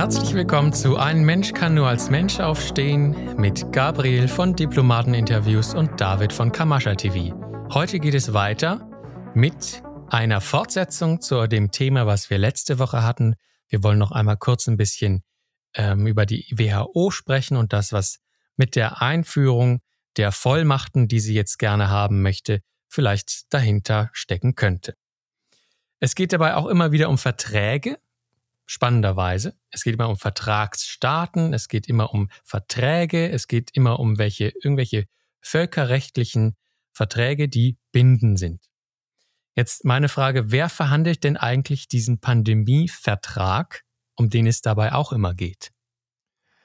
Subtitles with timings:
[0.00, 6.00] Herzlich willkommen zu Ein Mensch kann nur als Mensch aufstehen mit Gabriel von Diplomateninterviews und
[6.00, 7.36] David von Kamascha TV.
[7.70, 8.88] Heute geht es weiter
[9.34, 13.34] mit einer Fortsetzung zu dem Thema, was wir letzte Woche hatten.
[13.68, 15.22] Wir wollen noch einmal kurz ein bisschen
[15.74, 18.20] ähm, über die WHO sprechen und das, was
[18.56, 19.82] mit der Einführung
[20.16, 24.94] der Vollmachten, die sie jetzt gerne haben möchte, vielleicht dahinter stecken könnte.
[25.98, 27.98] Es geht dabei auch immer wieder um Verträge,
[28.70, 29.56] spannenderweise.
[29.70, 34.52] Es geht immer um Vertragsstaaten, es geht immer um Verträge, es geht immer um welche,
[34.62, 35.06] irgendwelche
[35.40, 36.56] völkerrechtlichen
[36.92, 38.70] Verträge, die binden sind.
[39.56, 43.82] Jetzt meine Frage, wer verhandelt denn eigentlich diesen Pandemievertrag,
[44.14, 45.72] um den es dabei auch immer geht?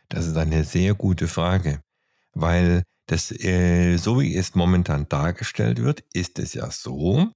[0.07, 1.81] Das ist eine sehr gute Frage,
[2.33, 7.31] weil das, äh, so wie es momentan dargestellt wird, ist es ja so,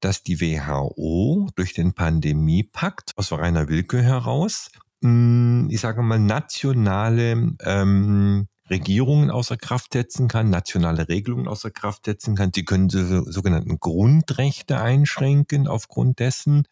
[0.00, 4.70] dass die WHO durch den Pandemiepakt aus reiner Willkür heraus,
[5.02, 12.04] hm, ich sage mal, nationale ähm, Regierungen außer Kraft setzen kann, nationale Regelungen außer Kraft
[12.04, 12.50] setzen kann.
[12.54, 16.64] Sie können so, sogenannten Grundrechte einschränken aufgrund dessen.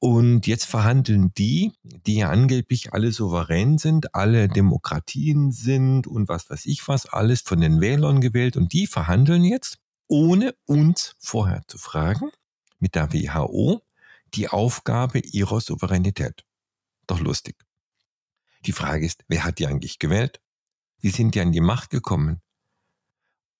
[0.00, 6.48] Und jetzt verhandeln die, die ja angeblich alle souverän sind, alle Demokratien sind und was
[6.48, 8.56] weiß ich was, alles von den Wählern gewählt.
[8.56, 9.78] Und die verhandeln jetzt
[10.08, 12.30] ohne uns vorher zu fragen,
[12.78, 13.82] mit der WHO
[14.34, 16.44] die Aufgabe ihrer Souveränität.
[17.06, 17.56] Doch lustig.
[18.66, 20.40] Die Frage ist, wer hat die eigentlich gewählt?
[21.00, 22.40] Wie sind die an die Macht gekommen?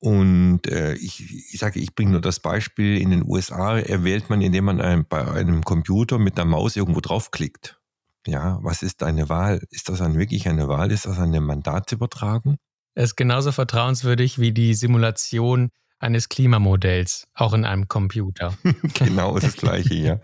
[0.01, 4.41] Und äh, ich, ich sage, ich bringe nur das Beispiel, in den USA erwählt man,
[4.43, 7.81] indem man ein, bei einem Computer mit der Maus irgendwo draufklickt.
[8.27, 9.67] Ja, was ist eine Wahl?
[9.71, 10.93] Ist das dann wirklich eine Wahl?
[10.93, 12.59] Ist das eine Mandatsübertragung?
[12.95, 18.57] Es ist genauso vertrauenswürdig wie die Simulation eines Klimamodells, auch in einem Computer.
[18.95, 20.21] genau, das gleiche, ja.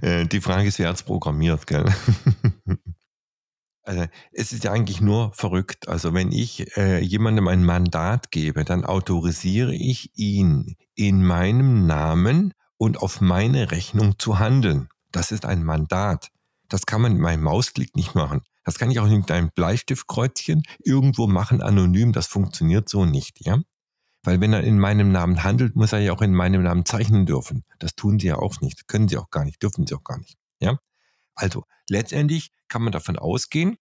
[0.00, 1.84] Äh, die Frage ist, wer hat es programmiert, gell?
[3.88, 5.88] Also, es ist ja eigentlich nur verrückt.
[5.88, 12.52] Also wenn ich äh, jemandem ein Mandat gebe, dann autorisiere ich ihn in meinem Namen
[12.76, 14.90] und auf meine Rechnung zu handeln.
[15.10, 16.28] Das ist ein Mandat.
[16.68, 18.42] Das kann man mit meinem Mausklick nicht machen.
[18.62, 22.12] Das kann ich auch mit einem Bleistiftkreuzchen irgendwo machen, anonym.
[22.12, 23.58] Das funktioniert so nicht, ja?
[24.22, 27.24] Weil wenn er in meinem Namen handelt, muss er ja auch in meinem Namen zeichnen
[27.24, 27.64] dürfen.
[27.78, 28.88] Das tun sie ja auch nicht.
[28.88, 30.36] Können sie auch gar nicht, dürfen sie auch gar nicht.
[30.60, 30.78] Ja?
[31.34, 33.76] Also letztendlich kann man davon ausgehen,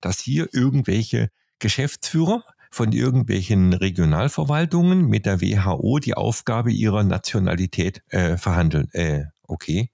[0.00, 8.38] dass hier irgendwelche Geschäftsführer von irgendwelchen Regionalverwaltungen mit der WHO die Aufgabe ihrer Nationalität äh,
[8.38, 8.90] verhandeln.
[8.92, 9.90] Äh, okay,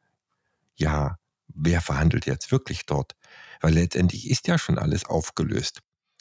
[0.76, 3.16] ja, wer verhandelt jetzt wirklich dort?
[3.60, 5.80] Weil letztendlich ist ja schon alles aufgelöst.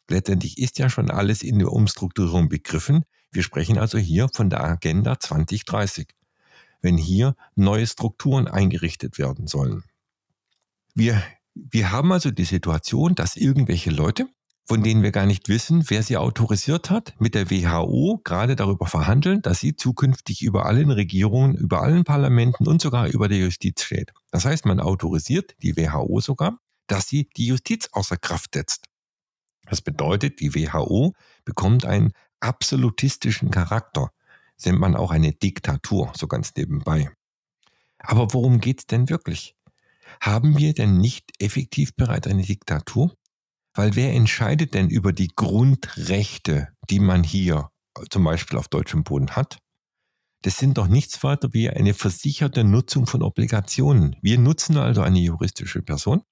[0.09, 3.03] Letztendlich ist ja schon alles in der Umstrukturierung begriffen.
[3.37, 6.07] Wir sprechen also hier von der Agenda 2030,
[6.81, 9.83] wenn hier neue Strukturen eingerichtet werden sollen.
[10.95, 11.21] Wir,
[11.53, 14.27] wir haben also die Situation, dass irgendwelche Leute,
[14.65, 18.87] von denen wir gar nicht wissen, wer sie autorisiert hat, mit der WHO gerade darüber
[18.87, 23.83] verhandeln, dass sie zukünftig über allen Regierungen, über allen Parlamenten und sogar über der Justiz
[23.83, 24.13] steht.
[24.31, 28.87] Das heißt, man autorisiert die WHO sogar, dass sie die Justiz außer Kraft setzt.
[29.69, 31.13] Das bedeutet, die WHO
[31.45, 34.11] bekommt einen absolutistischen Charakter.
[34.65, 37.11] Nennt man auch eine Diktatur, so ganz nebenbei.
[37.99, 39.55] Aber worum geht's denn wirklich?
[40.21, 43.15] Haben wir denn nicht effektiv bereits eine Diktatur?
[43.73, 47.69] Weil wer entscheidet denn über die Grundrechte, die man hier
[48.09, 49.59] zum Beispiel auf deutschem Boden hat?
[50.41, 54.15] Das sind doch nichts weiter wie eine versicherte Nutzung von Obligationen.
[54.21, 56.23] Wir nutzen also eine juristische Person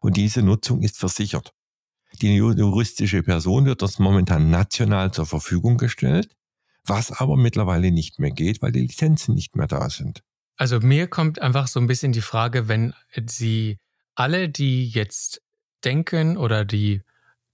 [0.00, 1.52] und diese Nutzung ist versichert.
[2.22, 6.34] Die juristische Person wird das momentan national zur Verfügung gestellt,
[6.84, 10.22] was aber mittlerweile nicht mehr geht, weil die Lizenzen nicht mehr da sind.
[10.56, 12.94] Also mir kommt einfach so ein bisschen die Frage, wenn
[13.26, 13.78] Sie
[14.14, 15.42] alle, die jetzt
[15.84, 17.02] denken oder die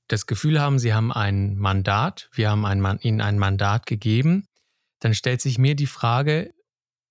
[0.08, 4.46] das Gefühl haben, sie haben ein Mandat, wir haben ein, ihnen ein Mandat gegeben,
[5.00, 6.52] dann stellt sich mir die Frage,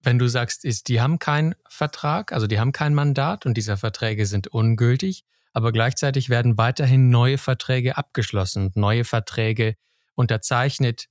[0.01, 3.77] wenn du sagst, ist, die haben keinen Vertrag, also die haben kein Mandat und diese
[3.77, 5.23] Verträge sind ungültig,
[5.53, 9.75] aber gleichzeitig werden weiterhin neue Verträge abgeschlossen, neue Verträge
[10.15, 11.07] unterzeichnet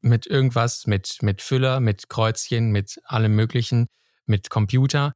[0.00, 3.88] mit irgendwas, mit, mit Füller, mit Kreuzchen, mit allem Möglichen,
[4.24, 5.12] mit Computer.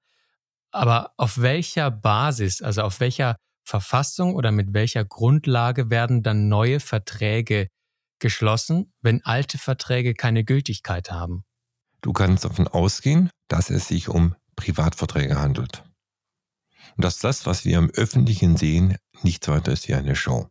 [0.70, 6.80] Aber auf welcher Basis, also auf welcher Verfassung oder mit welcher Grundlage werden dann neue
[6.80, 7.68] Verträge
[8.18, 11.44] geschlossen, wenn alte Verträge keine Gültigkeit haben?
[12.02, 15.84] Du kannst davon ausgehen, dass es sich um Privatverträge handelt
[16.96, 20.48] und dass das, was wir im Öffentlichen sehen, nichts weiter ist wie eine Show.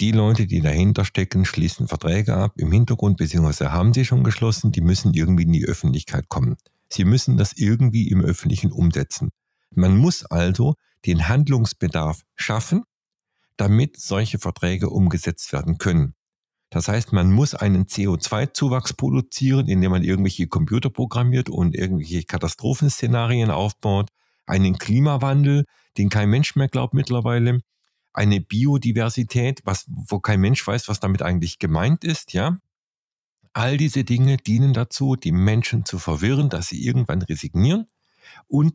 [0.00, 4.72] Die Leute, die dahinter stecken, schließen Verträge ab im Hintergrund, beziehungsweise haben sie schon geschlossen,
[4.72, 6.56] die müssen irgendwie in die Öffentlichkeit kommen.
[6.88, 9.30] Sie müssen das irgendwie im Öffentlichen umsetzen.
[9.74, 10.74] Man muss also
[11.06, 12.84] den Handlungsbedarf schaffen,
[13.56, 16.14] damit solche Verträge umgesetzt werden können.
[16.70, 23.50] Das heißt, man muss einen CO2-Zuwachs produzieren, indem man irgendwelche Computer programmiert und irgendwelche Katastrophenszenarien
[23.50, 24.10] aufbaut,
[24.50, 25.64] einen Klimawandel,
[25.98, 27.60] den kein Mensch mehr glaubt mittlerweile,
[28.12, 32.58] eine Biodiversität, was, wo kein Mensch weiß, was damit eigentlich gemeint ist, ja.
[33.52, 37.86] All diese Dinge dienen dazu, die Menschen zu verwirren, dass sie irgendwann resignieren
[38.46, 38.74] und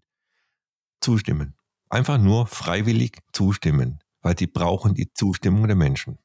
[0.99, 1.55] zustimmen.
[1.89, 6.17] Einfach nur freiwillig zustimmen weil sie brauchen die Zustimmung der Menschen.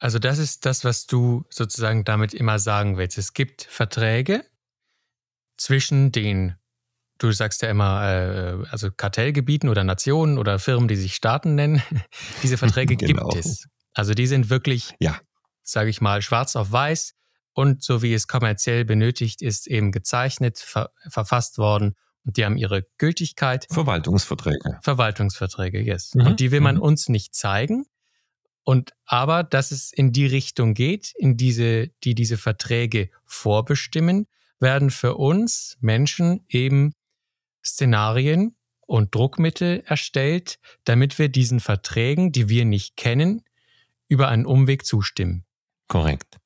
[0.00, 3.16] Also das ist das, was du sozusagen damit immer sagen willst.
[3.16, 4.44] Es gibt Verträge
[5.56, 6.56] zwischen den,
[7.18, 11.82] du sagst ja immer, äh, also Kartellgebieten oder Nationen oder Firmen, die sich Staaten nennen.
[12.42, 13.28] Diese Verträge genau.
[13.28, 13.68] gibt es.
[13.92, 15.18] Also die sind wirklich, ja.
[15.62, 17.14] sage ich mal, schwarz auf weiß
[17.52, 21.94] und so wie es kommerziell benötigt ist, eben gezeichnet, ver verfasst worden
[22.24, 23.66] und die haben ihre Gültigkeit.
[23.70, 24.78] Verwaltungsverträge.
[24.82, 26.14] Verwaltungsverträge, yes.
[26.14, 26.26] Mhm.
[26.26, 26.82] Und die will man mhm.
[26.82, 27.86] uns nicht zeigen.
[28.64, 34.26] Und aber, dass es in die Richtung geht, in diese, die diese Verträge vorbestimmen,
[34.60, 36.92] werden für uns Menschen eben
[37.68, 38.56] Szenarien
[38.86, 43.42] und Druckmittel erstellt, damit wir diesen Verträgen, die wir nicht kennen,
[44.08, 45.44] über einen Umweg zustimmen.
[45.88, 46.38] Korrekt.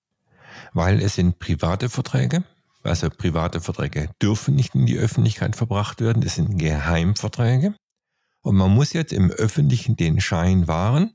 [0.73, 2.45] Weil es sind private Verträge,
[2.83, 6.23] also private Verträge dürfen nicht in die Öffentlichkeit verbracht werden.
[6.23, 7.75] Das sind Geheimverträge.
[8.43, 11.15] Und man muss jetzt im Öffentlichen den Schein wahren.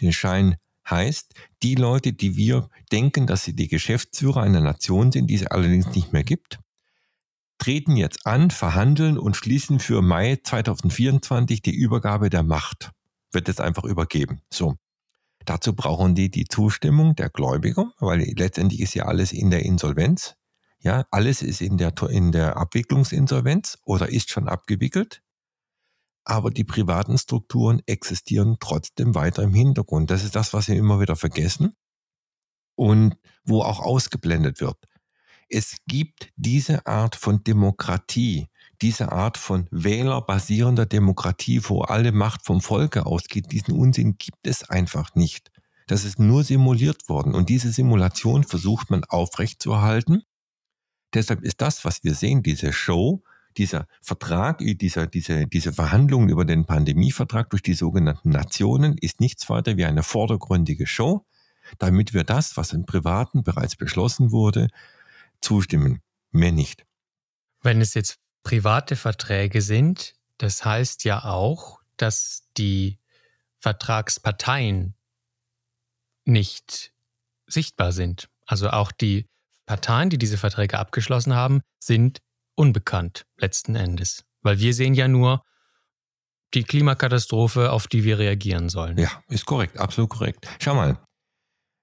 [0.00, 0.56] Den Schein
[0.90, 5.46] heißt, die Leute, die wir denken, dass sie die Geschäftsführer einer Nation sind, die es
[5.46, 6.58] allerdings nicht mehr gibt,
[7.58, 12.92] treten jetzt an, verhandeln und schließen für Mai 2024 die Übergabe der Macht.
[13.32, 14.40] Wird jetzt einfach übergeben.
[14.52, 14.76] So.
[15.44, 20.34] Dazu brauchen die die Zustimmung der Gläubiger, weil letztendlich ist ja alles in der Insolvenz.
[20.80, 25.22] Ja, alles ist in der, in der Abwicklungsinsolvenz oder ist schon abgewickelt.
[26.24, 30.10] Aber die privaten Strukturen existieren trotzdem weiter im Hintergrund.
[30.10, 31.74] Das ist das, was wir immer wieder vergessen
[32.76, 34.76] und wo auch ausgeblendet wird.
[35.48, 38.48] Es gibt diese Art von Demokratie,
[38.82, 43.50] diese Art von wählerbasierender Demokratie, wo alle Macht vom Volke ausgeht.
[43.50, 45.50] Diesen Unsinn gibt es einfach nicht.
[45.86, 47.34] Das ist nur simuliert worden.
[47.34, 50.22] Und diese Simulation versucht man aufrechtzuerhalten
[51.14, 53.22] Deshalb ist das, was wir sehen, diese Show,
[53.56, 59.48] dieser Vertrag, dieser, diese, diese Verhandlungen über den Pandemievertrag durch die sogenannten Nationen ist nichts
[59.48, 61.24] weiter wie eine vordergründige Show,
[61.78, 64.68] damit wir das, was im Privaten bereits beschlossen wurde,
[65.40, 66.00] zustimmen.
[66.30, 66.84] Mehr nicht.
[67.62, 72.98] Wenn es jetzt private Verträge sind, das heißt ja auch, dass die
[73.58, 74.94] Vertragsparteien
[76.24, 76.92] nicht
[77.46, 78.28] sichtbar sind.
[78.46, 79.26] Also auch die
[79.66, 82.20] Parteien, die diese Verträge abgeschlossen haben, sind
[82.54, 84.24] unbekannt letzten Endes.
[84.42, 85.44] Weil wir sehen ja nur
[86.54, 88.96] die Klimakatastrophe, auf die wir reagieren sollen.
[88.96, 90.48] Ja, ist korrekt, absolut korrekt.
[90.60, 90.98] Schau mal,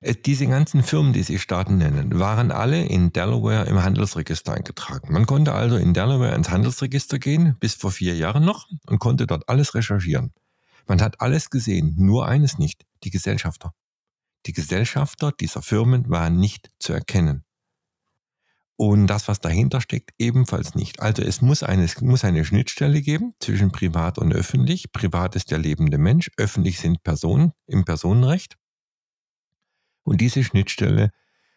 [0.02, 5.12] diese ganzen Firmen, die Sie Staaten nennen, waren alle in Delaware im Handelsregister eingetragen.
[5.12, 9.26] Man konnte also in Delaware ins Handelsregister gehen, bis vor vier Jahren noch, und konnte
[9.26, 10.34] dort alles recherchieren.
[10.88, 13.74] Man hat alles gesehen, nur eines nicht, die Gesellschafter.
[14.46, 17.44] Die Gesellschafter dieser Firmen waren nicht zu erkennen.
[18.78, 21.00] Und das, was dahinter steckt, ebenfalls nicht.
[21.00, 24.92] Also es muss eine, es muss eine Schnittstelle geben zwischen privat und öffentlich.
[24.92, 28.58] Privat ist der lebende Mensch, öffentlich sind Personen im Personenrecht.
[30.06, 31.12] Und diese Schnittstelle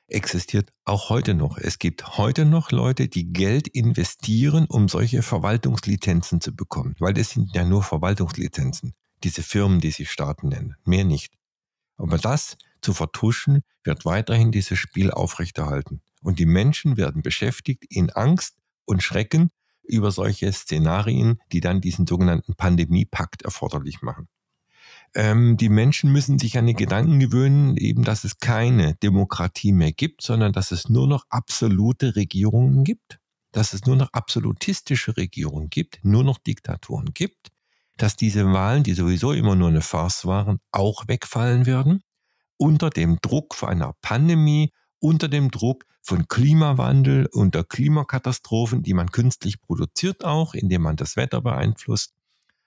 [0.08, 1.58] existiert auch heute noch.
[1.58, 7.30] Es gibt heute noch Leute, die Geld investieren, um solche Verwaltungslizenzen zu bekommen, weil das
[7.30, 11.34] sind ja nur Verwaltungslizenzen, diese Firmen, die sich Staaten nennen, mehr nicht.
[11.98, 16.00] Aber das zu vertuschen, wird weiterhin dieses Spiel aufrechterhalten.
[16.22, 19.50] Und die Menschen werden beschäftigt in Angst und Schrecken
[19.82, 24.28] über solche Szenarien, die dann diesen sogenannten Pandemiepakt erforderlich machen.
[25.14, 29.92] Ähm, die Menschen müssen sich an die Gedanken gewöhnen, eben, dass es keine Demokratie mehr
[29.92, 33.18] gibt, sondern dass es nur noch absolute Regierungen gibt,
[33.52, 37.48] dass es nur noch absolutistische Regierungen gibt, nur noch Diktaturen gibt,
[37.96, 42.02] dass diese Wahlen, die sowieso immer nur eine Farce waren, auch wegfallen werden,
[42.56, 49.10] unter dem Druck vor einer Pandemie, unter dem Druck von Klimawandel, unter Klimakatastrophen, die man
[49.10, 52.14] künstlich produziert auch, indem man das Wetter beeinflusst.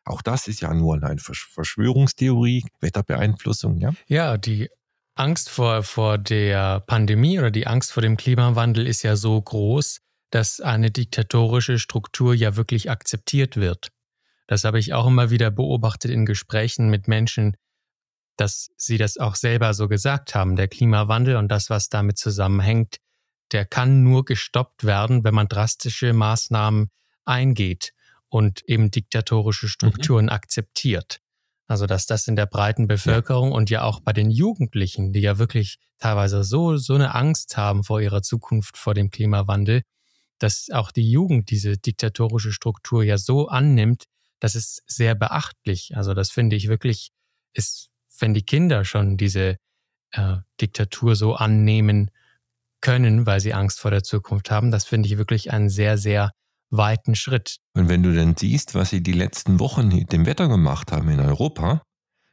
[0.03, 3.93] Auch das ist ja nur eine Verschwörungstheorie, Wetterbeeinflussung, ja?
[4.07, 4.69] Ja, die
[5.15, 9.99] Angst vor, vor der Pandemie oder die Angst vor dem Klimawandel ist ja so groß,
[10.31, 13.89] dass eine diktatorische Struktur ja wirklich akzeptiert wird.
[14.47, 17.55] Das habe ich auch immer wieder beobachtet in Gesprächen mit Menschen,
[18.37, 20.55] dass sie das auch selber so gesagt haben.
[20.55, 22.97] Der Klimawandel und das, was damit zusammenhängt,
[23.51, 26.89] der kann nur gestoppt werden, wenn man drastische Maßnahmen
[27.25, 27.93] eingeht.
[28.31, 30.31] Und eben diktatorische Strukturen mhm.
[30.31, 31.19] akzeptiert.
[31.67, 33.55] Also dass das in der breiten Bevölkerung ja.
[33.55, 37.83] und ja auch bei den Jugendlichen, die ja wirklich teilweise so, so eine Angst haben
[37.83, 39.83] vor ihrer Zukunft, vor dem Klimawandel,
[40.39, 44.05] dass auch die Jugend diese diktatorische Struktur ja so annimmt,
[44.39, 45.95] das ist sehr beachtlich.
[45.95, 47.11] Also das finde ich wirklich,
[47.53, 49.57] ist, wenn die Kinder schon diese
[50.11, 52.11] äh, Diktatur so annehmen
[52.81, 56.31] können, weil sie Angst vor der Zukunft haben, das finde ich wirklich einen sehr, sehr
[56.71, 57.57] weiten Schritt.
[57.73, 61.09] Und wenn du dann siehst, was sie die letzten Wochen mit dem Wetter gemacht haben
[61.09, 61.83] in Europa,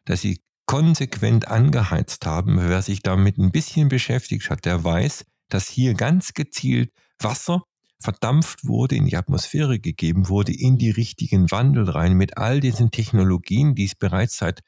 [0.05, 5.69] dass sie konsequent angeheizt haben, wer sich damit ein bisschen beschäftigt hat, der weiß, dass
[5.69, 7.63] hier ganz gezielt Wasser
[8.01, 12.91] verdampft wurde, in die Atmosphäre gegeben wurde, in die richtigen Wandel rein, mit all diesen
[12.91, 14.61] Technologien, die es bereits seit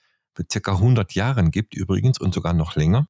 [0.51, 3.07] circa 100 Jahren gibt übrigens und sogar noch länger,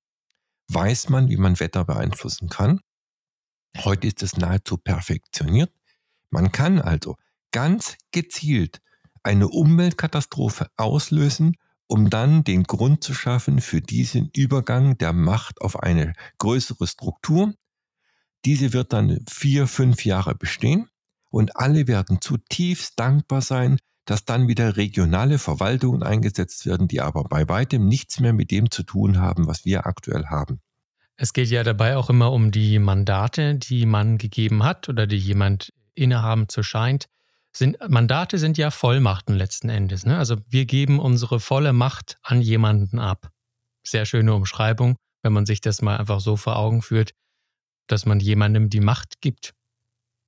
[0.68, 2.80] weiß man, wie man Wetter beeinflussen kann.
[3.78, 5.72] Heute ist es nahezu perfektioniert.
[6.30, 7.16] Man kann also
[7.52, 8.80] ganz gezielt
[9.22, 11.56] eine Umweltkatastrophe auslösen,
[11.86, 17.52] um dann den Grund zu schaffen für diesen Übergang der Macht auf eine größere Struktur.
[18.44, 20.88] Diese wird dann vier, fünf Jahre bestehen
[21.30, 27.24] und alle werden zutiefst dankbar sein, dass dann wieder regionale Verwaltungen eingesetzt werden, die aber
[27.24, 30.60] bei weitem nichts mehr mit dem zu tun haben, was wir aktuell haben.
[31.16, 35.18] Es geht ja dabei auch immer um die Mandate, die man gegeben hat oder die
[35.18, 37.06] jemand innehaben zu scheint,
[37.52, 40.06] sind Mandate sind ja Vollmachten letzten Endes.
[40.06, 40.16] Ne?
[40.16, 43.30] Also wir geben unsere volle Macht an jemanden ab.
[43.82, 47.12] Sehr schöne Umschreibung, wenn man sich das mal einfach so vor Augen führt,
[47.86, 49.54] dass man jemandem die Macht gibt.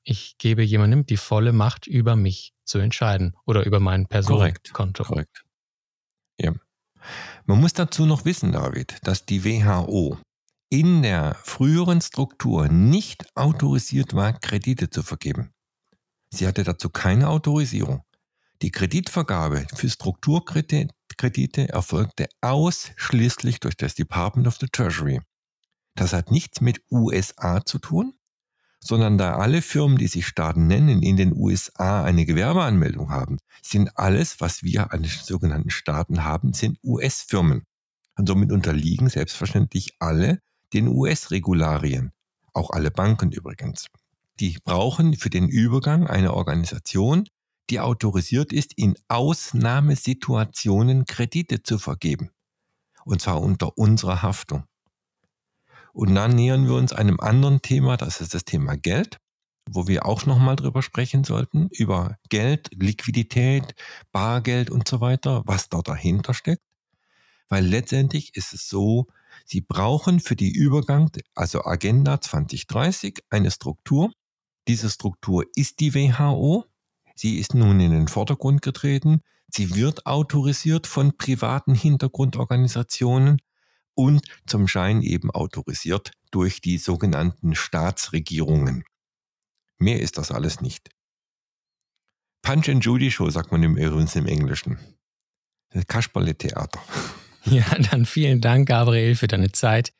[0.05, 5.05] Ich gebe jemandem die volle Macht über mich zu entscheiden oder über mein Personenkonto.
[5.05, 5.45] Korrekt.
[5.45, 5.45] Korrekt.
[6.41, 6.53] Ja.
[7.47, 10.19] Man muss dazu noch wissen, David, dass die WHO
[10.71, 15.52] in der früheren Struktur nicht autorisiert war, Kredite zu vergeben.
[16.33, 18.03] Sie hatte dazu keine Autorisierung.
[18.63, 25.21] Die Kreditvergabe für Strukturkredite erfolgte ausschließlich durch das Department of the Treasury.
[25.95, 28.15] Das hat nichts mit USA zu tun,
[28.81, 33.91] sondern da alle Firmen, die sich Staaten nennen, in den USA eine Gewerbeanmeldung haben, sind
[33.99, 37.65] alles, was wir an den sogenannten Staaten haben, sind US-Firmen.
[38.17, 40.39] Und somit unterliegen selbstverständlich alle
[40.73, 42.13] den US-Regularien,
[42.55, 43.87] auch alle Banken übrigens.
[44.41, 47.29] Die brauchen für den Übergang eine Organisation,
[47.71, 52.31] die autorisiert ist, in Ausnahmesituationen Kredite zu vergeben.
[53.05, 54.65] Und zwar unter unserer Haftung.
[55.93, 59.19] Und dann nähern wir uns einem anderen Thema, das ist das Thema Geld,
[59.71, 63.75] wo wir auch nochmal drüber sprechen sollten, über Geld, Liquidität,
[64.11, 66.63] Bargeld und so weiter, was dort dahinter steckt.
[67.49, 69.07] Weil letztendlich ist es so,
[69.45, 74.13] Sie brauchen für die Übergang, also Agenda 2030, eine Struktur.
[74.69, 76.65] Diese Struktur ist die WHO.
[77.15, 79.21] Sie ist nun in den Vordergrund getreten.
[79.49, 83.43] Sie wird autorisiert von privaten Hintergrundorganisationen
[83.95, 88.85] und zum Schein eben autorisiert durch die sogenannten Staatsregierungen.
[89.79, 90.91] Mehr ist das alles nicht.
[92.43, 94.79] Punch and Judy Show sagt man im, übrigens im Englischen.
[95.87, 96.81] Kasperle-Theater.
[97.45, 99.93] Ja, dann vielen Dank, Gabriel, für deine Zeit.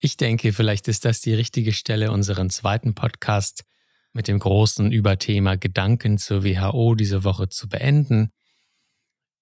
[0.00, 3.62] Ich denke, vielleicht ist das die richtige Stelle, unseren zweiten Podcast
[4.12, 8.30] mit dem großen Überthema Gedanken zur WHO diese Woche zu beenden.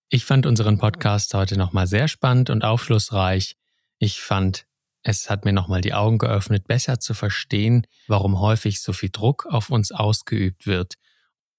[0.09, 3.57] Ich fand unseren Podcast heute nochmal sehr spannend und aufschlussreich.
[3.99, 4.67] Ich fand,
[5.03, 9.47] es hat mir nochmal die Augen geöffnet, besser zu verstehen, warum häufig so viel Druck
[9.47, 10.95] auf uns ausgeübt wird,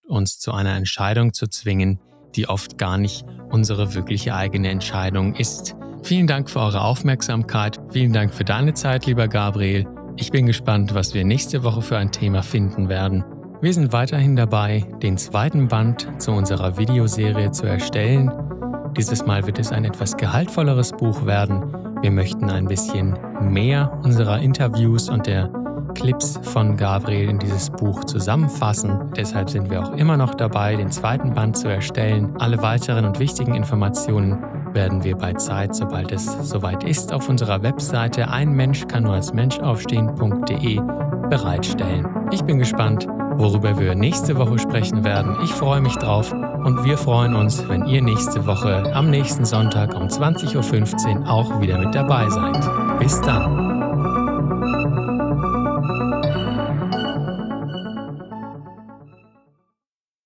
[0.03, 1.99] uns zu einer Entscheidung zu zwingen,
[2.35, 5.75] die oft gar nicht unsere wirkliche eigene Entscheidung ist.
[6.03, 7.79] Vielen Dank für eure Aufmerksamkeit.
[7.91, 9.96] Vielen Dank für deine Zeit, lieber Gabriel.
[10.19, 13.23] Ich bin gespannt, was wir nächste Woche für ein Thema finden werden.
[13.61, 18.31] Wir sind weiterhin dabei, den zweiten Band zu unserer Videoserie zu erstellen.
[18.97, 21.71] Dieses Mal wird es ein etwas gehaltvolleres Buch werden.
[22.01, 25.51] Wir möchten ein bisschen mehr unserer Interviews und der
[25.93, 29.11] Clips von Gabriel in dieses Buch zusammenfassen.
[29.15, 32.35] Deshalb sind wir auch immer noch dabei, den zweiten Band zu erstellen.
[32.39, 34.39] Alle weiteren und wichtigen Informationen
[34.77, 39.13] werden wir bei Zeit, sobald es soweit ist, auf unserer Webseite ein Mensch kann nur
[39.13, 40.79] als Mensch aufstehen.de
[41.31, 42.05] bereitstellen.
[42.31, 43.07] Ich bin gespannt,
[43.37, 45.35] worüber wir nächste Woche sprechen werden.
[45.43, 49.95] Ich freue mich drauf und wir freuen uns, wenn ihr nächste Woche am nächsten Sonntag
[49.95, 52.99] um 20.15 Uhr auch wieder mit dabei seid.
[52.99, 53.66] Bis dann.